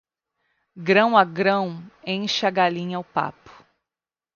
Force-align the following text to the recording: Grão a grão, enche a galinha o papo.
Grão 0.77 1.15
a 1.15 1.23
grão, 1.23 1.83
enche 2.03 2.47
a 2.47 2.49
galinha 2.49 2.97
o 2.97 3.03
papo. 3.03 3.51